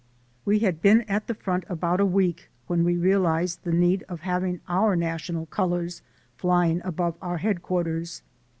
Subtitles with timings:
[0.45, 4.21] We had been at the front about a week, when we realized the need of
[4.21, 6.01] having our national colors
[6.37, 8.23] flying above our headquarters.